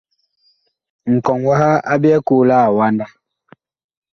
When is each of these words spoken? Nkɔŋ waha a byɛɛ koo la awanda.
Nkɔŋ 1.13 1.39
waha 1.47 1.71
a 1.91 1.93
byɛɛ 2.01 2.19
koo 2.27 2.41
la 2.49 2.55
awanda. 2.67 3.05